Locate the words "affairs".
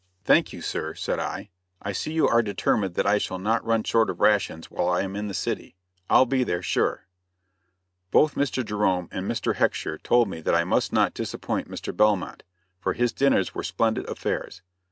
14.09-14.63